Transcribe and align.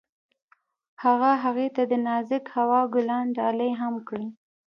هغه 1.03 1.31
هغې 1.43 1.67
ته 1.75 1.83
د 1.91 1.93
نازک 2.07 2.43
هوا 2.55 2.81
ګلان 2.93 3.25
ډالۍ 3.37 3.71
هم 3.81 3.93
کړل. 4.07 4.25